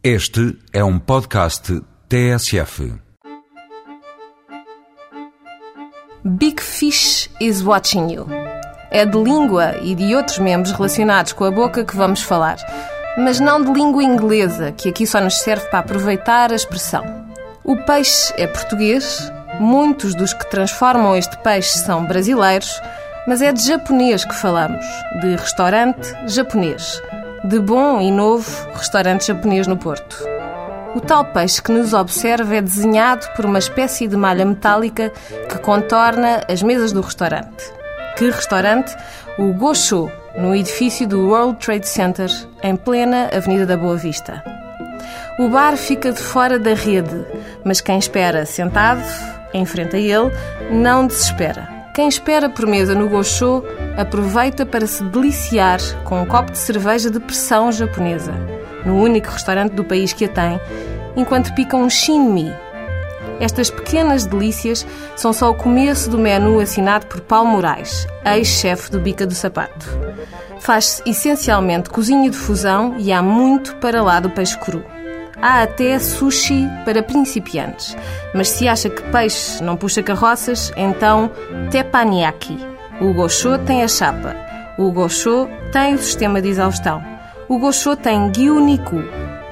[0.00, 2.94] Este é um podcast TSF.
[6.24, 8.24] Big Fish is watching you.
[8.92, 12.58] É de língua e de outros membros relacionados com a boca que vamos falar,
[13.18, 17.04] mas não de língua inglesa, que aqui só nos serve para aproveitar a expressão.
[17.64, 22.80] O peixe é português, muitos dos que transformam este peixe são brasileiros,
[23.26, 24.86] mas é de japonês que falamos,
[25.20, 27.02] de restaurante japonês,
[27.44, 30.24] de bom e novo restaurante japonês no Porto.
[30.94, 35.12] O tal peixe que nos observa é desenhado por uma espécie de malha metálica
[35.48, 37.72] que contorna as mesas do restaurante.
[38.16, 38.96] Que restaurante?
[39.38, 42.30] O Gosho, no edifício do World Trade Center,
[42.62, 44.42] em plena Avenida da Boa Vista.
[45.38, 47.24] O bar fica de fora da rede,
[47.64, 49.02] mas quem espera sentado,
[49.54, 50.32] em frente a ele,
[50.70, 51.68] não desespera.
[51.94, 53.62] Quem espera por mesa no Gosho
[53.98, 58.32] aproveita para se deliciar com um copo de cerveja de pressão japonesa,
[58.86, 60.60] no único restaurante do país que a tem,
[61.16, 62.52] enquanto pica um shinmi.
[63.40, 69.00] Estas pequenas delícias são só o começo do menu assinado por Paulo Moraes, ex-chefe do
[69.00, 69.86] Bica do Sapato.
[70.60, 74.82] Faz-se essencialmente cozinha de fusão e há muito para lá do peixe cru.
[75.40, 77.96] Há até sushi para principiantes,
[78.34, 81.30] mas se acha que peixe não puxa carroças, então
[81.70, 82.77] teppanyaki.
[83.00, 84.34] O gosho tem a chapa.
[84.76, 87.00] O gosho tem o sistema de exaustão.
[87.48, 88.96] O gosho tem gyuniku,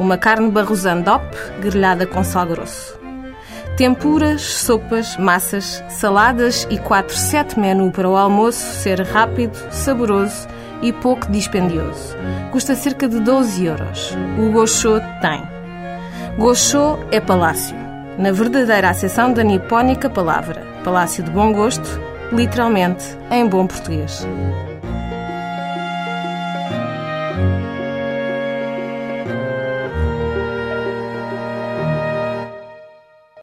[0.00, 1.24] uma carne barrosandop
[1.60, 2.98] grelhada com sal grosso.
[3.76, 10.48] Tempuras, sopas, massas, saladas e 4 sete menu para o almoço ser rápido, saboroso
[10.82, 12.16] e pouco dispendioso.
[12.50, 14.16] Custa cerca de 12 euros.
[14.38, 15.40] O gosho tem.
[16.36, 17.76] Gosho é palácio,
[18.18, 22.00] na verdadeira acessão da nipónica palavra, palácio de bom gosto,
[22.32, 24.26] literalmente em bom português.